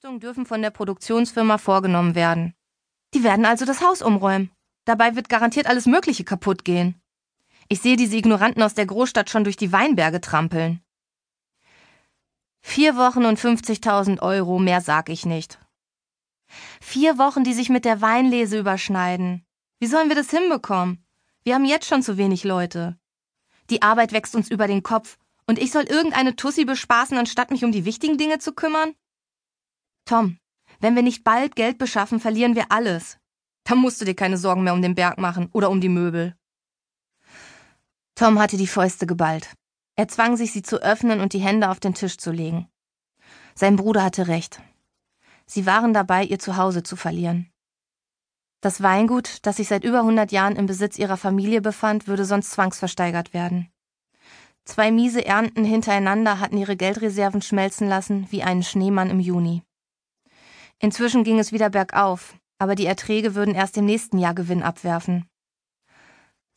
[0.00, 2.54] Einrichtungen dürfen von der Produktionsfirma vorgenommen werden.
[3.12, 4.50] Die werden also das Haus umräumen.
[4.86, 7.02] Dabei wird garantiert alles Mögliche kaputt gehen.
[7.68, 10.80] Ich sehe diese Ignoranten aus der Großstadt schon durch die Weinberge trampeln.
[12.62, 15.58] Vier Wochen und 50.000 Euro, mehr sag ich nicht.
[16.80, 19.44] Vier Wochen, die sich mit der Weinlese überschneiden.
[19.80, 21.04] Wie sollen wir das hinbekommen?
[21.44, 22.98] Wir haben jetzt schon zu wenig Leute.
[23.68, 27.64] Die Arbeit wächst uns über den Kopf und ich soll irgendeine Tussi bespaßen, anstatt mich
[27.64, 28.94] um die wichtigen Dinge zu kümmern?
[30.04, 30.38] Tom,
[30.80, 33.18] wenn wir nicht bald Geld beschaffen, verlieren wir alles.
[33.64, 36.34] Da musst du dir keine Sorgen mehr um den Berg machen oder um die Möbel.
[38.14, 39.54] Tom hatte die Fäuste geballt.
[39.96, 42.68] Er zwang sich, sie zu öffnen und die Hände auf den Tisch zu legen.
[43.54, 44.60] Sein Bruder hatte recht.
[45.46, 47.50] Sie waren dabei, ihr Zuhause zu verlieren.
[48.60, 52.50] Das Weingut, das sich seit über 100 Jahren im Besitz ihrer Familie befand, würde sonst
[52.50, 53.70] zwangsversteigert werden.
[54.64, 59.62] Zwei miese Ernten hintereinander hatten ihre Geldreserven schmelzen lassen wie einen Schneemann im Juni.
[60.80, 65.28] Inzwischen ging es wieder bergauf, aber die Erträge würden erst im nächsten Jahr Gewinn abwerfen.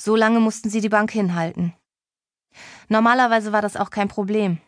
[0.00, 1.74] So lange mussten sie die Bank hinhalten.
[2.88, 4.58] Normalerweise war das auch kein Problem.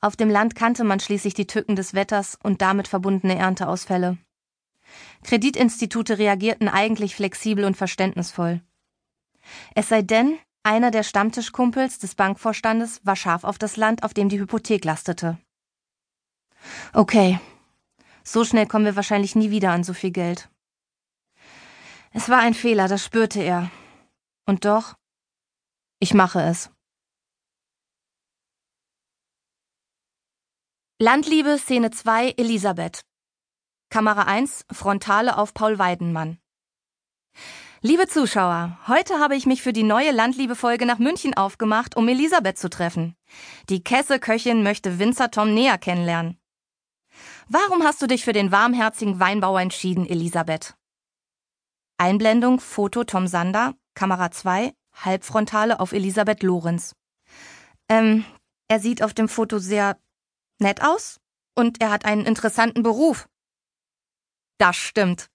[0.00, 4.18] Auf dem Land kannte man schließlich die Tücken des Wetters und damit verbundene Ernteausfälle.
[5.22, 8.62] Kreditinstitute reagierten eigentlich flexibel und verständnisvoll.
[9.74, 14.28] Es sei denn, einer der Stammtischkumpels des Bankvorstandes war scharf auf das Land, auf dem
[14.28, 15.38] die Hypothek lastete.
[16.92, 17.38] Okay,
[18.32, 20.48] so schnell kommen wir wahrscheinlich nie wieder an so viel Geld.
[22.12, 23.70] Es war ein Fehler, das spürte er.
[24.46, 24.94] Und doch,
[25.98, 26.70] ich mache es.
[31.00, 33.02] Landliebe Szene 2 Elisabeth.
[33.88, 36.38] Kamera 1 Frontale auf Paul Weidenmann.
[37.80, 42.58] Liebe Zuschauer, heute habe ich mich für die neue Landliebe-Folge nach München aufgemacht, um Elisabeth
[42.58, 43.14] zu treffen.
[43.68, 46.38] Die Kesse-Köchin möchte Winzer Tom näher kennenlernen.
[47.50, 50.76] Warum hast du dich für den warmherzigen Weinbauer entschieden, Elisabeth?
[51.96, 56.94] Einblendung Foto Tom Sander, Kamera 2, Halbfrontale auf Elisabeth Lorenz.
[57.88, 58.26] Ähm,
[58.68, 59.98] er sieht auf dem Foto sehr
[60.58, 61.20] nett aus
[61.54, 63.30] und er hat einen interessanten Beruf.
[64.58, 65.30] Das stimmt.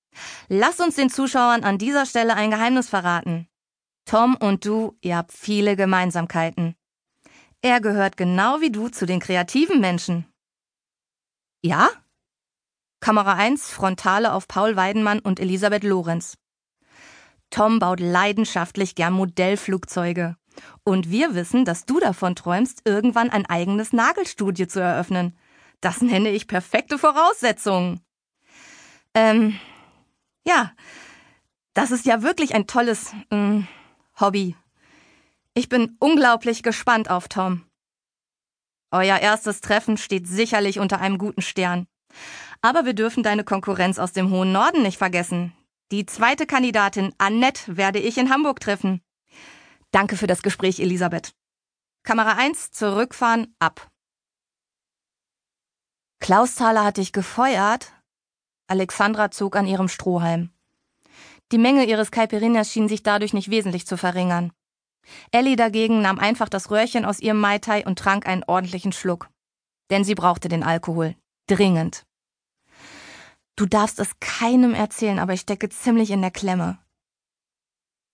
[0.50, 3.47] Lass uns den Zuschauern an dieser Stelle ein Geheimnis verraten.
[4.06, 6.75] Tom und du, ihr habt viele Gemeinsamkeiten.
[7.63, 10.31] Er gehört genau wie du zu den kreativen Menschen.
[11.63, 11.90] Ja?
[13.03, 16.38] Kamera 1, Frontale auf Paul Weidenmann und Elisabeth Lorenz.
[17.50, 20.38] Tom baut leidenschaftlich gern Modellflugzeuge.
[20.86, 25.38] Und wir wissen, dass du davon träumst, irgendwann ein eigenes Nagelstudio zu eröffnen.
[25.81, 28.00] Das nenne ich perfekte Voraussetzungen.
[29.13, 29.59] Ähm,
[30.47, 30.72] ja,
[31.74, 33.68] das ist ja wirklich ein tolles ähm,
[34.18, 34.56] Hobby.
[35.53, 37.66] Ich bin unglaublich gespannt auf Tom.
[38.92, 41.86] Euer erstes Treffen steht sicherlich unter einem guten Stern.
[42.66, 45.53] Aber wir dürfen deine Konkurrenz aus dem hohen Norden nicht vergessen.
[45.91, 49.01] Die zweite Kandidatin, Annette, werde ich in Hamburg treffen.
[49.91, 51.34] Danke für das Gespräch, Elisabeth.
[52.03, 53.91] Kamera 1, zurückfahren, ab.
[56.22, 57.91] Klaus Thaler hat dich gefeuert?
[58.68, 60.50] Alexandra zog an ihrem Strohhalm.
[61.51, 64.53] Die Menge ihres Caipirinhas schien sich dadurch nicht wesentlich zu verringern.
[65.31, 69.30] Ellie dagegen nahm einfach das Röhrchen aus ihrem Mai Tai und trank einen ordentlichen Schluck.
[69.90, 71.18] Denn sie brauchte den Alkohol.
[71.47, 72.06] Dringend.
[73.56, 76.80] Du darfst es keinem erzählen, aber ich stecke ziemlich in der Klemme.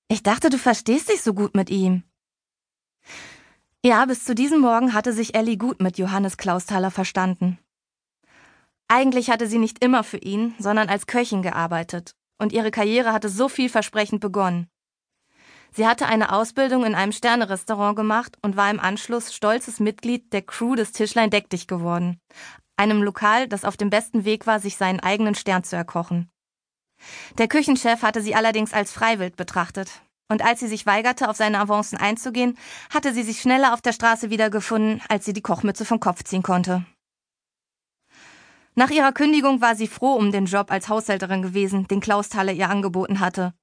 [0.10, 2.04] Ich dachte, du verstehst dich so gut mit ihm.
[3.86, 7.58] Ja, bis zu diesem Morgen hatte sich Ellie gut mit Johannes Klausthaler verstanden.
[8.90, 13.30] Eigentlich hatte sie nicht immer für ihn, sondern als Köchin gearbeitet, und ihre Karriere hatte
[13.30, 14.68] so vielversprechend begonnen.
[15.72, 20.42] Sie hatte eine Ausbildung in einem Sternerestaurant gemacht und war im Anschluss stolzes Mitglied der
[20.42, 22.20] Crew des Tischlein Deck dich geworden,
[22.80, 26.30] einem Lokal, das auf dem besten Weg war, sich seinen eigenen Stern zu erkochen.
[27.38, 30.02] Der Küchenchef hatte sie allerdings als Freiwild betrachtet.
[30.32, 32.58] Und als sie sich weigerte, auf seine Avancen einzugehen,
[32.94, 36.44] hatte sie sich schneller auf der Straße wiedergefunden, als sie die Kochmütze vom Kopf ziehen
[36.44, 36.86] konnte.
[38.76, 42.54] Nach ihrer Kündigung war sie froh um den Job als Haushälterin gewesen, den Klaus Thaler
[42.54, 43.54] ihr angeboten hatte.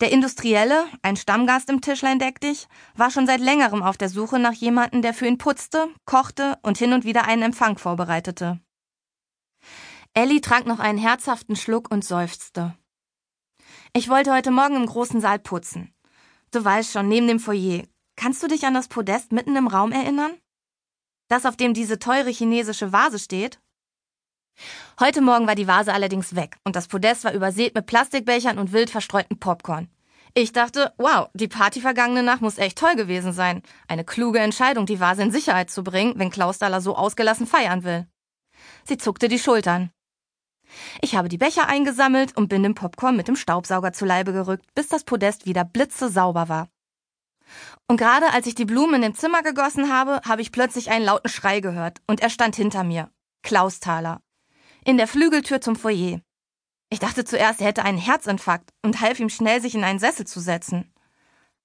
[0.00, 4.38] Der Industrielle, ein Stammgast im Tischlein deck dich, war schon seit längerem auf der Suche
[4.38, 8.60] nach jemandem, der für ihn putzte, kochte und hin und wieder einen Empfang vorbereitete.
[10.12, 12.76] Ellie trank noch einen herzhaften Schluck und seufzte.
[13.94, 15.94] Ich wollte heute Morgen im großen Saal putzen.
[16.50, 17.84] Du weißt schon, neben dem Foyer.
[18.16, 20.32] Kannst du dich an das Podest mitten im Raum erinnern?
[21.28, 23.60] Das, auf dem diese teure chinesische Vase steht?
[24.98, 28.72] Heute Morgen war die Vase allerdings weg und das Podest war übersät mit Plastikbechern und
[28.72, 29.88] wild verstreuten Popcorn.
[30.32, 33.62] Ich dachte, wow, die Party vergangene Nacht muss echt toll gewesen sein.
[33.88, 37.84] Eine kluge Entscheidung, die Vase in Sicherheit zu bringen, wenn Klaus Daller so ausgelassen feiern
[37.84, 38.06] will.
[38.84, 39.90] Sie zuckte die Schultern.
[41.00, 44.66] Ich habe die Becher eingesammelt und bin dem Popcorn mit dem Staubsauger zu Leibe gerückt,
[44.74, 46.68] bis das Podest wieder blitzesauber war.
[47.88, 51.04] Und gerade als ich die Blumen in dem Zimmer gegossen habe, habe ich plötzlich einen
[51.04, 53.10] lauten Schrei gehört und er stand hinter mir.
[53.42, 54.20] Klaus Thaler.
[54.86, 56.20] In der Flügeltür zum Foyer.
[56.90, 60.28] Ich dachte zuerst, er hätte einen Herzinfarkt und half ihm schnell, sich in einen Sessel
[60.28, 60.94] zu setzen.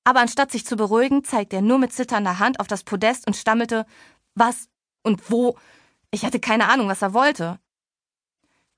[0.03, 3.35] Aber anstatt sich zu beruhigen, zeigte er nur mit zitternder Hand auf das Podest und
[3.35, 3.85] stammelte,
[4.33, 4.69] was
[5.03, 5.55] und wo.
[6.09, 7.59] Ich hatte keine Ahnung, was er wollte.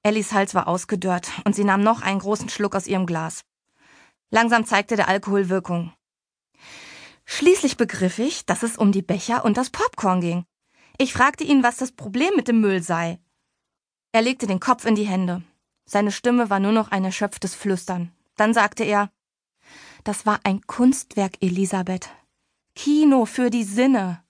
[0.03, 3.45] Ellis Hals war ausgedörrt und sie nahm noch einen großen Schluck aus ihrem Glas.
[4.29, 5.93] Langsam zeigte der Alkohol Wirkung.
[7.23, 10.43] Schließlich begriff ich, dass es um die Becher und das Popcorn ging.
[10.97, 13.22] Ich fragte ihn, was das Problem mit dem Müll sei.
[14.13, 15.41] Er legte den Kopf in die Hände.
[15.85, 18.11] Seine Stimme war nur noch ein erschöpftes Flüstern.
[18.35, 19.11] Dann sagte er,
[20.03, 22.09] das war ein Kunstwerk, Elisabeth.
[22.75, 24.23] Kino für die Sinne.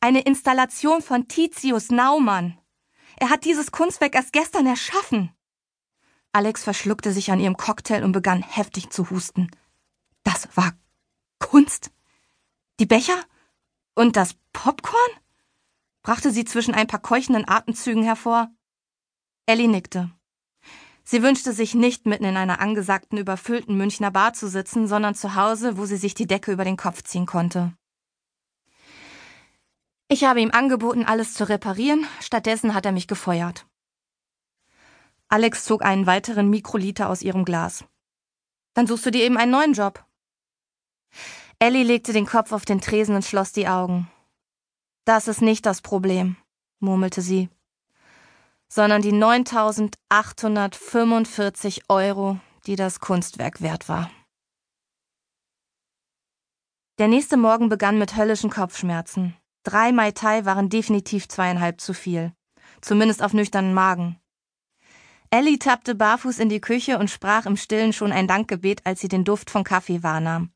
[0.00, 2.58] Eine Installation von Titius Naumann.
[3.16, 5.30] Er hat dieses Kunstwerk erst gestern erschaffen.
[6.32, 9.52] Alex verschluckte sich an ihrem Cocktail und begann heftig zu husten.
[10.24, 10.72] Das war
[11.38, 11.92] Kunst?
[12.80, 13.24] Die Becher?
[13.94, 15.12] Und das Popcorn?
[16.02, 18.50] brachte sie zwischen ein paar keuchenden Atemzügen hervor.
[19.48, 20.10] Ellie nickte.
[21.04, 25.36] Sie wünschte sich nicht mitten in einer angesagten, überfüllten Münchner Bar zu sitzen, sondern zu
[25.36, 27.72] Hause, wo sie sich die Decke über den Kopf ziehen konnte.
[30.06, 33.66] Ich habe ihm angeboten, alles zu reparieren, stattdessen hat er mich gefeuert.
[35.28, 37.86] Alex zog einen weiteren Mikroliter aus ihrem Glas.
[38.74, 40.04] Dann suchst du dir eben einen neuen Job.
[41.58, 44.10] Ellie legte den Kopf auf den Tresen und schloss die Augen.
[45.06, 46.36] Das ist nicht das Problem,
[46.80, 47.48] murmelte sie,
[48.68, 54.10] sondern die 9845 Euro, die das Kunstwerk wert war.
[56.98, 59.36] Der nächste Morgen begann mit höllischen Kopfschmerzen.
[59.62, 62.32] Drei Mai Tai waren definitiv zweieinhalb zu viel.
[62.80, 64.18] Zumindest auf nüchternen Magen.
[65.30, 69.08] Ellie tappte barfuß in die Küche und sprach im Stillen schon ein Dankgebet, als sie
[69.08, 70.50] den Duft von Kaffee wahrnahm.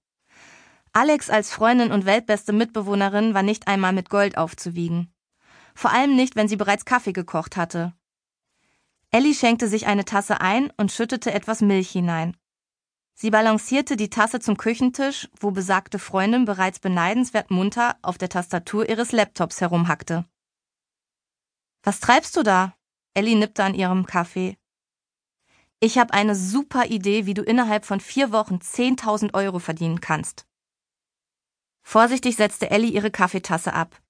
[0.95, 5.13] Alex als Freundin und weltbeste Mitbewohnerin war nicht einmal mit Gold aufzuwiegen.
[5.75, 7.95] Vor allem nicht, wenn sie bereits Kaffee gekocht hatte.
[9.15, 12.35] Ellie schenkte sich eine Tasse ein und schüttete etwas Milch hinein.
[13.15, 18.89] Sie balancierte die Tasse zum Küchentisch, wo besagte Freundin bereits beneidenswert munter auf der Tastatur
[18.89, 20.25] ihres Laptops herumhackte.
[21.83, 22.75] Was treibst du da?
[23.13, 24.57] Ellie nippte an ihrem Kaffee.
[25.79, 30.47] Ich habe eine super Idee, wie du innerhalb von vier Wochen 10.000 Euro verdienen kannst.
[31.83, 34.01] Vorsichtig setzte Ellie ihre Kaffeetasse ab.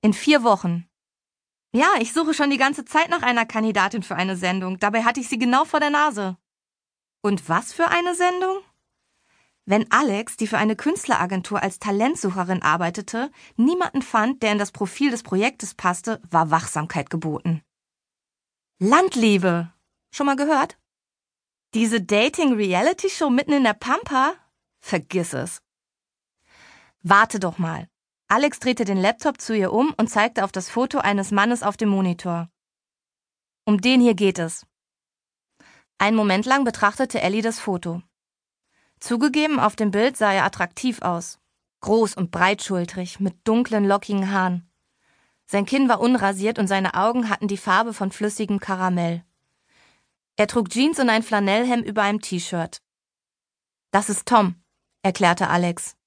[0.00, 0.88] In vier Wochen.
[1.74, 4.78] Ja, ich suche schon die ganze Zeit nach einer Kandidatin für eine Sendung.
[4.78, 6.36] Dabei hatte ich sie genau vor der Nase.
[7.22, 8.58] Und was für eine Sendung?
[9.64, 15.10] Wenn Alex, die für eine Künstleragentur als Talentsucherin arbeitete, niemanden fand, der in das Profil
[15.10, 17.62] des Projektes passte, war Wachsamkeit geboten.
[18.78, 19.72] Landliebe.
[20.10, 20.78] Schon mal gehört?
[21.74, 24.34] Diese Dating-Reality-Show mitten in der Pampa?
[24.80, 25.62] Vergiss es.
[27.02, 27.88] Warte doch mal.
[28.32, 31.76] Alex drehte den Laptop zu ihr um und zeigte auf das Foto eines Mannes auf
[31.76, 32.48] dem Monitor.
[33.66, 34.64] Um den hier geht es.
[35.98, 38.00] Einen Moment lang betrachtete Ellie das Foto.
[39.00, 41.40] Zugegeben, auf dem Bild sah er attraktiv aus.
[41.82, 44.66] Groß und breitschultrig, mit dunklen, lockigen Haaren.
[45.44, 49.26] Sein Kinn war unrasiert und seine Augen hatten die Farbe von flüssigem Karamell.
[50.36, 52.80] Er trug Jeans und ein Flanellhemd über einem T-Shirt.
[53.90, 54.54] Das ist Tom,
[55.02, 55.98] erklärte Alex.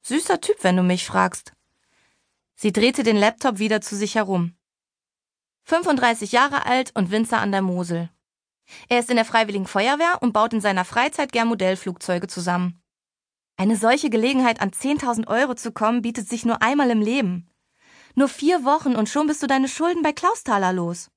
[0.00, 1.52] Süßer Typ, wenn du mich fragst.
[2.58, 4.56] Sie drehte den Laptop wieder zu sich herum.
[5.64, 8.08] 35 Jahre alt und Winzer an der Mosel.
[8.88, 12.82] Er ist in der Freiwilligen Feuerwehr und baut in seiner Freizeit gern Modellflugzeuge zusammen.
[13.58, 17.50] Eine solche Gelegenheit an 10.000 Euro zu kommen, bietet sich nur einmal im Leben.
[18.14, 21.10] Nur vier Wochen und schon bist du deine Schulden bei Klausthaler los.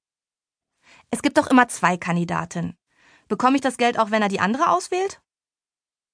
[1.10, 2.78] Es gibt doch immer zwei Kandidaten.
[3.30, 5.22] Bekomme ich das Geld auch, wenn er die andere auswählt?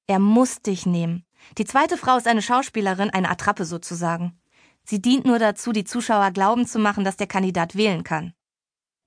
[0.07, 1.25] Er muss dich nehmen.
[1.57, 4.39] Die zweite Frau ist eine Schauspielerin, eine Attrappe sozusagen.
[4.85, 8.33] Sie dient nur dazu, die Zuschauer glauben zu machen, dass der Kandidat wählen kann.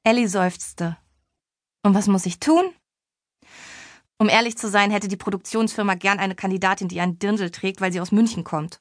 [0.04, 0.97] Ellie seufzte.
[1.82, 2.73] Und was muss ich tun?
[4.18, 7.92] Um ehrlich zu sein, hätte die Produktionsfirma gern eine Kandidatin, die einen Dirndl trägt, weil
[7.92, 8.80] sie aus München kommt.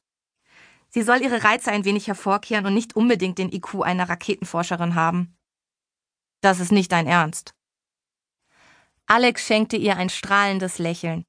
[0.89, 5.37] Sie soll ihre Reize ein wenig hervorkehren und nicht unbedingt den IQ einer Raketenforscherin haben.
[6.41, 7.53] Das ist nicht dein Ernst.
[9.05, 11.25] Alex schenkte ihr ein strahlendes Lächeln.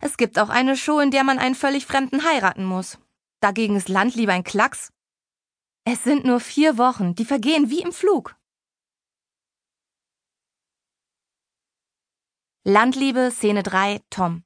[0.00, 2.98] Es gibt auch eine Show, in der man einen völlig Fremden heiraten muss.
[3.46, 4.92] Dagegen ist Landliebe ein Klacks.
[5.84, 8.34] Es sind nur vier Wochen, die vergehen wie im Flug.
[12.64, 14.42] Landliebe, Szene 3, Tom.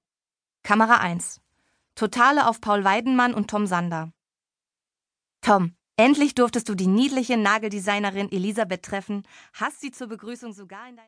[0.62, 1.40] Kamera 1.
[1.94, 4.12] Totale auf Paul Weidenmann und Tom Sander.
[5.40, 9.22] Tom, Endlich durftest du die niedliche Nageldesignerin Elisabeth treffen,
[9.54, 10.98] hast sie zur Begrüßung sogar in dein